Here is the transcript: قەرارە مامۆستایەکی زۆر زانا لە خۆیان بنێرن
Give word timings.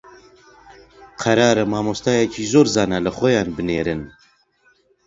قەرارە 1.21 1.63
مامۆستایەکی 1.71 2.49
زۆر 2.53 2.65
زانا 2.75 2.99
لە 3.05 3.11
خۆیان 3.17 3.49
بنێرن 3.57 4.01